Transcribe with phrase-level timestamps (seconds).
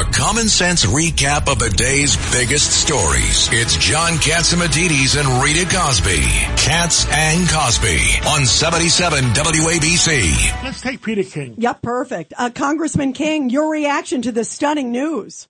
[0.00, 3.50] A common sense recap of the day's biggest stories.
[3.52, 6.22] It's John Catsimatidis and Rita Cosby.
[6.56, 10.64] Katz and Cosby on 77 WABC.
[10.64, 11.56] Let's take Peter King.
[11.58, 12.32] Yep, perfect.
[12.38, 15.48] Uh, Congressman King, your reaction to this stunning news.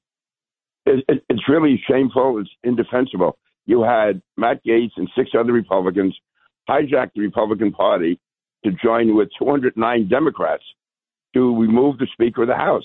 [0.84, 2.40] It, it, it's really shameful.
[2.40, 3.38] It's indefensible.
[3.66, 6.18] You had Matt Gaetz and six other Republicans
[6.68, 8.18] hijack the Republican Party
[8.64, 10.64] to join with 209 Democrats
[11.34, 12.82] to remove the Speaker of the House.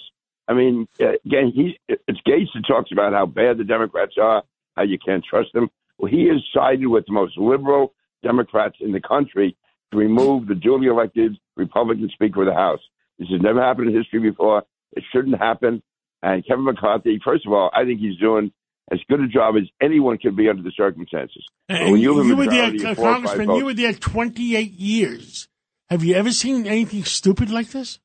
[0.48, 4.43] I mean, uh, again, he it's Gaetz that talks about how bad the Democrats are,
[4.75, 5.70] how you can't trust them.
[5.97, 7.93] Well, he has sided with the most liberal
[8.24, 9.57] Democrats in the country
[9.92, 12.82] to remove the duly elected Republican Speaker of the House.
[13.18, 14.64] This has never happened in history before.
[14.93, 15.82] It shouldn't happen.
[16.21, 18.51] And Kevin McCarthy, first of all, I think he's doing
[18.92, 21.46] as good a job as anyone can be under the circumstances.
[21.70, 23.93] And when you, you were there, uh, of four or five Congressman, you were there
[23.93, 25.48] 28 years.
[25.89, 28.00] Have you ever seen anything stupid like this?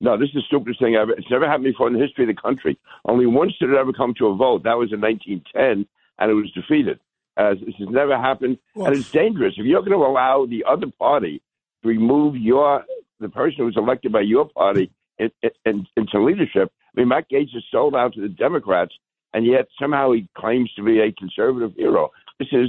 [0.00, 1.12] No, this is the stupidest thing ever.
[1.12, 2.78] It's never happened before in the history of the country.
[3.04, 4.62] Only once did it ever come to a vote.
[4.62, 5.86] That was in 1910,
[6.18, 7.00] and it was defeated.
[7.36, 9.54] Uh, this has never happened, and it's dangerous.
[9.56, 11.40] If you're going to allow the other party
[11.82, 12.84] to remove your
[13.20, 15.30] the person who was elected by your party in,
[15.64, 18.92] in, into leadership, I mean, Matt Gaetz is sold out to the Democrats,
[19.34, 22.10] and yet somehow he claims to be a conservative hero.
[22.38, 22.68] This is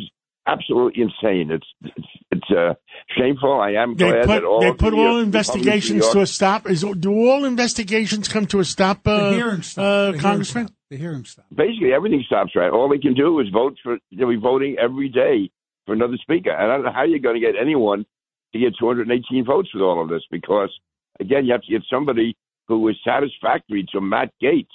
[0.52, 1.52] absolutely insane.
[1.52, 2.74] It's it's, it's uh,
[3.18, 3.60] shameful.
[3.60, 6.28] I am They glad put, that all they put the, all uh, investigations to a
[6.28, 6.70] stop.
[6.70, 9.82] Is, do all investigations come to a stop, uh, The hearing stop.
[9.84, 10.68] uh, The hearing Congressman?
[10.68, 10.76] stop.
[10.90, 11.46] The hearing stop.
[11.54, 12.72] basically everything stops right.
[12.72, 15.52] All they can do is vote for they'll be voting every day
[15.86, 16.52] for another speaker.
[16.52, 18.06] And I don't know how you're going to get anyone
[18.54, 20.72] to get 218 votes with all of this because
[21.20, 22.36] again, you have to get somebody
[22.68, 24.68] who is satisfactory to Matt Gaetz,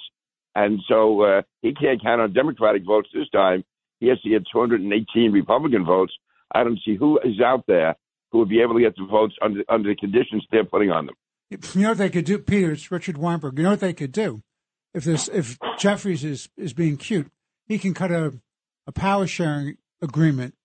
[0.53, 3.63] and so uh, he can't count on Democratic votes this time.
[3.99, 6.13] Yes, he has to get 218 Republican votes.
[6.53, 7.95] I don't see who is out there
[8.31, 11.07] who would be able to get the votes under under the conditions they're putting on
[11.07, 11.15] them.
[11.49, 12.71] You know what they could do, Peter?
[12.71, 13.57] It's Richard Weinberg.
[13.57, 14.41] You know what they could do?
[14.93, 17.31] If this, if Jeffries is is being cute,
[17.67, 18.39] he can cut a
[18.87, 20.55] a power sharing agreement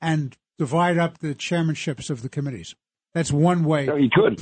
[0.00, 2.74] and divide up the chairmanships of the committees.
[3.14, 3.86] That's one way.
[3.86, 4.40] So he could.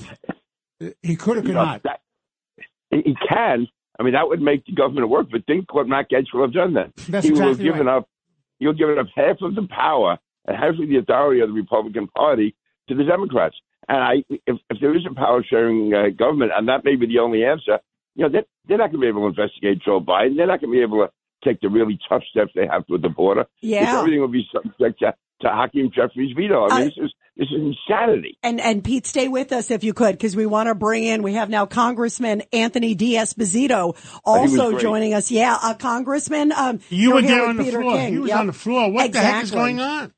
[1.03, 1.83] He could or could You know, not.
[1.85, 2.01] that-
[2.91, 3.69] he can.
[3.99, 5.29] I mean, that would make the government work.
[5.31, 6.93] But think what Matt Gaetz will have done then.
[7.09, 7.99] That's he will have given right.
[7.99, 8.09] up.
[8.59, 12.09] He'll giving up half of the power and half of the authority of the Republican
[12.09, 12.55] Party
[12.89, 13.57] to the Democrats.
[13.89, 17.07] And I, if, if there is a power sharing uh, government, and that may be
[17.07, 17.79] the only answer,
[18.15, 20.37] you know, they're, they're not going to be able to investigate Joe Biden.
[20.37, 21.11] They're not going to be able to
[21.45, 23.47] take the really tough steps they have with the border.
[23.61, 23.99] Yeah.
[23.99, 26.67] Everything will be subject to, to Hakeem Jeffries' veto.
[26.69, 28.37] I mean, Uh, this is this is insanity.
[28.43, 31.23] And and Pete, stay with us if you could, because we want to bring in.
[31.23, 35.31] We have now Congressman Anthony D'Esposito also joining us.
[35.31, 36.51] Yeah, uh, Congressman.
[36.53, 37.97] Um, You were here there with on the Peter floor.
[37.97, 38.13] King.
[38.13, 38.39] He was Yep.
[38.41, 38.91] on the floor.
[38.91, 40.13] What the heck is going on?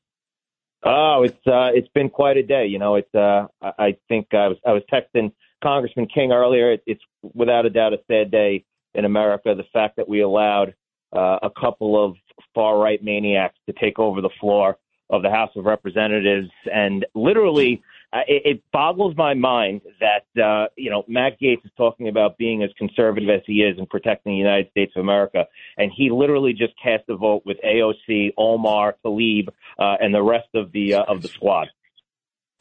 [0.83, 2.65] Oh, it's uh, it's been quite a day.
[2.65, 5.31] You know, it's uh, I I think I was I was texting
[5.63, 6.71] Congressman King earlier.
[6.71, 8.65] It, it's without a doubt a sad day
[8.95, 9.53] in America.
[9.55, 10.73] The fact that we allowed
[11.15, 12.15] uh, a couple of
[12.55, 14.77] far right maniacs to take over the floor
[15.11, 17.83] of the House of Representatives, and literally,
[18.13, 22.37] uh, it, it boggles my mind that uh, you know Matt Gaetz is talking about
[22.37, 25.45] being as conservative as he is and protecting the United States of America,
[25.77, 30.49] and he literally just cast a vote with AOC, Omar, Tlaib, uh, and the rest
[30.55, 31.67] of the uh, of the squad.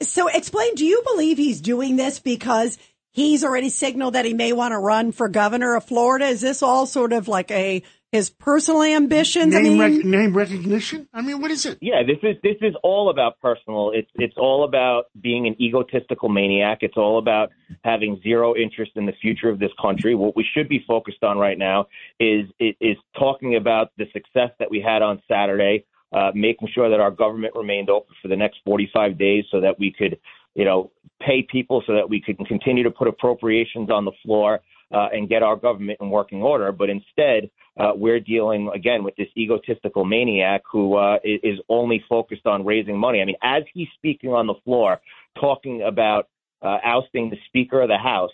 [0.02, 2.78] So explain, do you believe he's doing this because
[3.12, 6.26] he's already signaled that he may want to run for governor of Florida?
[6.26, 7.82] Is this all sort of like a
[8.12, 9.54] his personal ambitions?
[9.54, 11.08] I Name, mean, rec- name recognition?
[11.14, 11.78] I mean, what is it?
[11.80, 13.92] Yeah, this is this is all about personal.
[13.94, 16.78] It's it's all about being an egotistical maniac.
[16.80, 17.50] It's all about
[17.84, 20.14] having zero interest in the future of this country.
[20.16, 21.86] What we should be focused on right now
[22.18, 26.90] is is, is talking about the success that we had on Saturday, uh, making sure
[26.90, 30.18] that our government remained open for the next 45 days, so that we could,
[30.56, 34.60] you know, pay people, so that we can continue to put appropriations on the floor
[34.92, 36.72] uh, and get our government in working order.
[36.72, 42.46] But instead, uh, we're dealing again with this egotistical maniac who uh, is only focused
[42.46, 43.20] on raising money.
[43.22, 45.00] I mean, as he's speaking on the floor,
[45.38, 46.28] talking about
[46.62, 48.32] uh, ousting the Speaker of the House,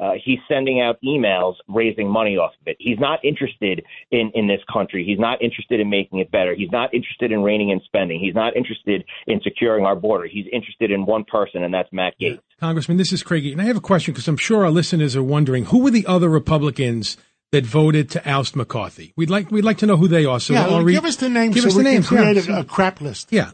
[0.00, 2.76] uh, he's sending out emails raising money off of it.
[2.80, 5.04] He's not interested in, in this country.
[5.04, 6.54] He's not interested in making it better.
[6.54, 8.18] He's not interested in reining in spending.
[8.20, 10.26] He's not interested in securing our border.
[10.26, 12.40] He's interested in one person, and that's Matt Gaetz.
[12.58, 13.60] Congressman, this is Craig Eaton.
[13.60, 16.28] I have a question because I'm sure our listeners are wondering who were the other
[16.28, 17.16] Republicans
[17.54, 19.12] that voted to oust McCarthy?
[19.16, 20.40] We'd like we'd like to know who they are.
[20.40, 22.08] So yeah, I'll read- give us the names Give so us the can names.
[22.08, 22.56] create yeah.
[22.56, 23.28] a, a crap list.
[23.30, 23.52] yeah.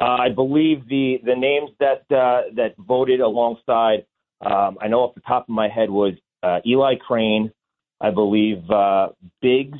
[0.00, 4.06] Uh, I believe the the names that uh, that voted alongside.
[4.40, 7.52] Um, I know off the top of my head was uh, Eli Crane.
[8.00, 9.08] I believe uh,
[9.40, 9.78] Biggs,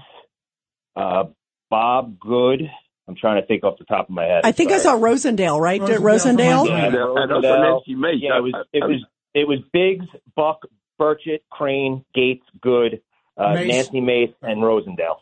[0.96, 1.24] uh,
[1.70, 2.62] Bob Good.
[3.06, 4.42] I'm trying to think off the top of my head.
[4.44, 5.84] I think I saw Rosendale, right?
[5.84, 6.64] Did Rosendale.
[6.64, 6.68] Rosendale?
[6.68, 7.72] Yeah, And, and also Rosendale.
[7.74, 8.14] Nancy Mace.
[8.20, 9.04] Yeah, it was I- I- it was
[9.34, 10.06] it was Biggs,
[10.36, 10.62] Buck,
[10.98, 13.02] Burchett, Crane, Gaetz, Good,
[13.36, 13.68] uh, Mace.
[13.68, 15.16] Nancy Mace and Rosendale.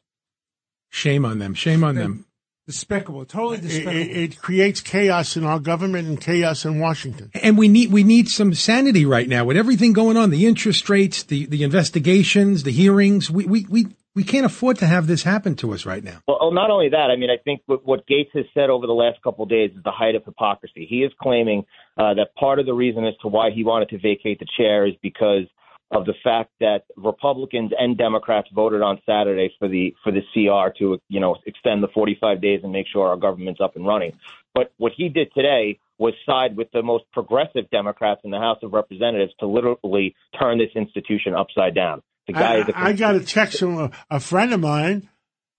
[0.90, 1.54] Shame on them.
[1.54, 2.26] Shame on them.
[2.66, 3.24] Despicable.
[3.24, 3.96] Totally despicable.
[3.96, 7.30] it, it creates chaos in our government and chaos in Washington.
[7.34, 10.88] And we need we need some sanity right now with everything going on, the interest
[10.88, 13.28] rates, the, the investigations, the hearings.
[13.28, 16.20] We, we, we, we can't afford to have this happen to us right now.
[16.28, 18.86] Well, oh, not only that, I mean, I think what, what Gaetz has said over
[18.86, 20.86] the last couple of days is the height of hypocrisy.
[20.88, 21.64] He is claiming
[21.96, 24.86] uh, that part of the reason as to why he wanted to vacate the chair
[24.86, 25.46] is because
[25.92, 30.76] of the fact that Republicans and Democrats voted on Saturday for the for the CR
[30.78, 34.12] to you know extend the 45 days and make sure our government's up and running.
[34.54, 38.58] But what he did today was side with the most progressive Democrats in the House
[38.62, 42.02] of Representatives to literally turn this institution upside down.
[42.26, 45.08] The guy I, is a I got a text from a, a friend of mine.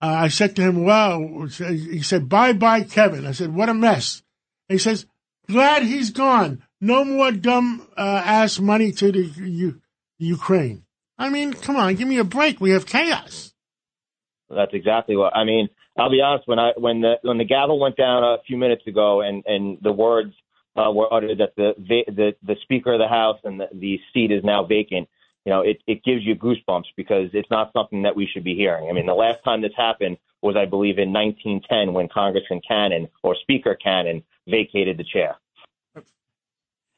[0.02, 3.74] Uh, I said to him, "Well," he said, "Bye, bye, Kevin." I said, "What a
[3.74, 4.24] mess."
[4.68, 5.06] he says,
[5.48, 6.64] "Glad he's gone.
[6.82, 9.82] No more dumb uh, ass money to the U-
[10.24, 10.84] Ukraine."
[11.18, 12.60] I mean, come on, give me a break.
[12.60, 13.54] We have chaos.
[14.50, 15.70] That's exactly what I mean.
[15.98, 16.48] I'll be honest.
[16.48, 19.78] When I when the when the gavel went down a few minutes ago, and and
[19.82, 20.34] the words
[20.76, 24.32] uh, were uttered that the the the Speaker of the House and the, the seat
[24.32, 25.08] is now vacant.
[25.46, 28.56] You know, it it gives you goosebumps because it's not something that we should be
[28.56, 28.90] hearing.
[28.90, 33.08] I mean, the last time this happened was, I believe, in 1910 when Congressman Cannon
[33.24, 35.38] or Speaker Cannon vacated the chair.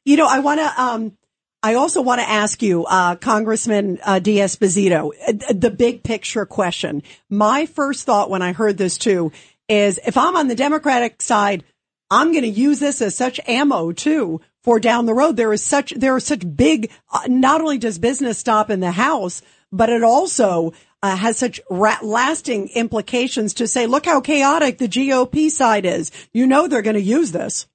[0.04, 1.18] You know, I want to, um,
[1.62, 7.02] I also want to ask you, uh, Congressman uh, D'Esposito, uh, the big picture question.
[7.28, 9.32] My first thought when I heard this too
[9.68, 11.64] is if I'm on the Democratic side,
[12.10, 15.36] I'm going to use this as such ammo too for down the road.
[15.36, 18.92] There is such, there are such big, uh, not only does business stop in the
[18.92, 19.42] House,
[19.72, 20.72] but it also
[21.02, 26.12] uh, has such ra- lasting implications to say, look how chaotic the GOP side is.
[26.32, 27.66] You know, they're going to use this.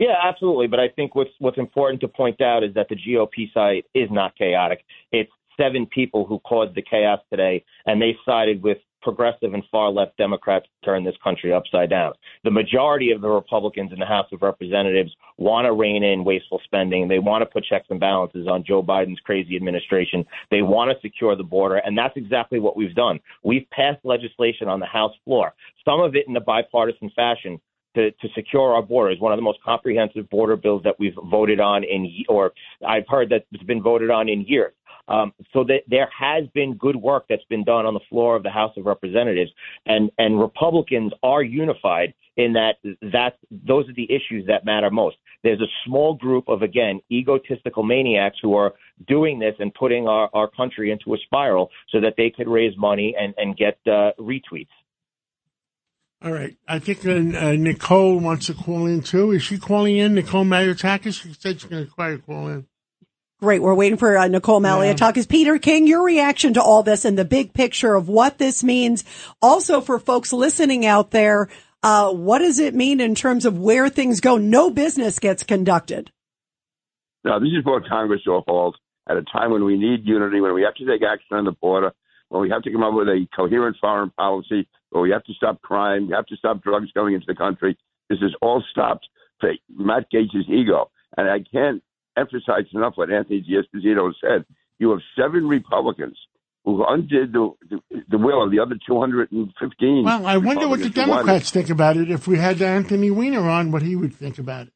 [0.00, 0.66] Yeah, absolutely.
[0.66, 4.08] But I think what's what's important to point out is that the GOP side is
[4.10, 4.82] not chaotic.
[5.12, 5.30] It's
[5.60, 10.16] seven people who caused the chaos today, and they sided with progressive and far left
[10.16, 12.12] Democrats to turn this country upside down.
[12.44, 16.60] The majority of the Republicans in the House of Representatives want to rein in wasteful
[16.64, 17.08] spending.
[17.08, 20.24] They want to put checks and balances on Joe Biden's crazy administration.
[20.50, 23.20] They want to secure the border, and that's exactly what we've done.
[23.42, 25.54] We've passed legislation on the House floor,
[25.84, 27.60] some of it in a bipartisan fashion
[27.94, 31.60] to, to secure our borders, one of the most comprehensive border bills that we've voted
[31.60, 32.52] on in, or
[32.86, 34.72] I've heard that it's been voted on in years.
[35.08, 38.44] Um, so that there has been good work that's been done on the floor of
[38.44, 39.50] the House of Representatives,
[39.86, 42.76] and and Republicans are unified in that
[43.12, 45.16] that those are the issues that matter most.
[45.42, 48.74] There's a small group of again egotistical maniacs who are
[49.08, 52.76] doing this and putting our, our country into a spiral so that they could raise
[52.76, 54.68] money and and get uh, retweets.
[56.22, 56.54] All right.
[56.68, 59.30] I think uh, Nicole wants to call in too.
[59.30, 60.14] Is she calling in?
[60.14, 61.22] Nicole Malliotakis?
[61.22, 62.66] She said she's going to try to call in.
[63.40, 63.62] Great.
[63.62, 65.26] We're waiting for uh, Nicole Malliotakis.
[65.26, 69.02] Peter King, your reaction to all this and the big picture of what this means.
[69.40, 71.48] Also for folks listening out there,
[71.82, 74.36] uh, what does it mean in terms of where things go?
[74.36, 76.12] No business gets conducted.
[77.24, 78.76] No, this is brought Congress to a halt
[79.08, 81.52] at a time when we need unity, when we have to take action on the
[81.52, 81.92] border,
[82.30, 85.34] when we have to come up with a coherent foreign policy, when we have to
[85.34, 87.76] stop crime, we have to stop drugs going into the country.
[88.08, 89.06] This is all stopped
[89.40, 90.90] for Matt Gaetz' ego.
[91.16, 91.82] And I can't
[92.16, 94.44] emphasize enough what Anthony D'Esposito said.
[94.78, 96.16] You have seven Republicans
[96.64, 100.04] who undid the, the, the will of the other 215.
[100.04, 102.10] Well, I wonder what the Republicans who wanted- Democrats think about it.
[102.10, 104.72] If we had Anthony Weiner on, what he would think about it.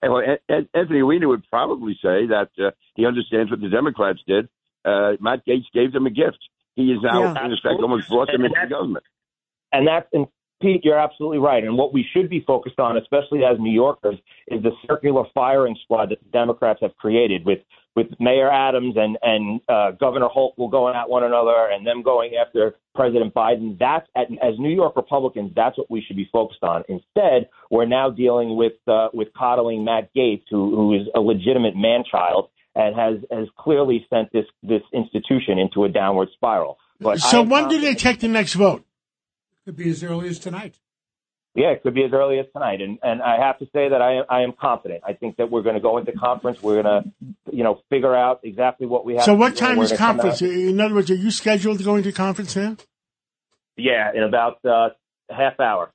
[0.00, 3.68] And, well, An- An- Anthony Weiner would probably say that uh, he understands what the
[3.68, 4.48] Democrats did.
[4.84, 6.38] Uh, Matt Gaetz gave them a gift.
[6.76, 7.44] He is now, Yeah.
[7.46, 9.04] in effect, almost brought them into the government.
[9.72, 10.26] And that's and
[10.60, 11.64] Pete, you're absolutely right.
[11.64, 15.76] And what we should be focused on, especially as New Yorkers, is the circular firing
[15.82, 17.58] squad that the Democrats have created with
[17.96, 22.36] with Mayor Adams and and uh, Governor Hochul going at one another and them going
[22.36, 23.76] after President Biden.
[23.78, 26.84] That's at, as New York Republicans, that's what we should be focused on.
[26.88, 31.76] Instead, we're now dealing with uh, with coddling Matt Gaetz, who who is a legitimate
[31.76, 36.78] man child and has has clearly sent this this institution into a downward spiral.
[37.00, 38.80] But So when do they take the next vote?
[38.80, 40.78] It Could be as early as tonight.
[41.54, 44.00] Yeah, it could be as early as tonight, and and I have to say that
[44.00, 45.02] I am I am confident.
[45.06, 46.62] I think that we're going to go into conference.
[46.62, 49.24] We're going to, you know, figure out exactly what we have.
[49.24, 50.40] So what time We're is conference?
[50.40, 52.76] In other words, are you scheduled to go into conference now?
[53.76, 54.90] Yeah, in about uh,
[55.28, 55.92] half hour.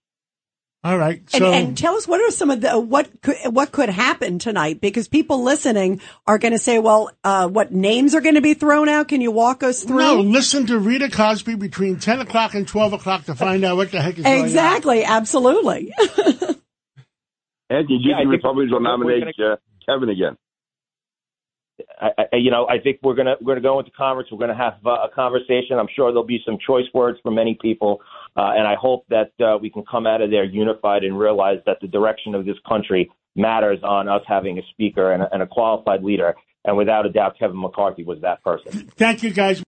[0.88, 1.18] All right.
[1.20, 4.40] And, So and tell us what are some of the what could, what could happen
[4.40, 8.42] tonight because people listening are going to say, well, uh, what names are going to
[8.42, 9.10] be thrown out?
[9.10, 9.98] Can you walk us through?
[9.98, 13.92] no, listen to Rita Cosby between ten o'clock and twelve o'clock to find out what
[13.92, 14.46] the heck is going on.
[14.46, 15.94] Exactly, absolutely.
[17.70, 20.38] And do you Yeah, think think Republicans will we're- we're nominate uh, Kevin again?
[22.00, 24.30] I, I, you know, I think we're gonna we're gonna go into conference.
[24.32, 25.78] We're gonna have uh, a conversation.
[25.80, 28.02] I'm sure there'll be some choice words for many people,
[28.36, 31.60] uh, and I hope that uh, we can come out of there unified and realize
[31.66, 35.48] that the direction of this country matters on us having a speaker and and a
[35.48, 36.36] qualified leader.
[36.66, 38.90] And without a doubt, Kevin McCarthy was that person.
[38.98, 39.64] Thank you, guys.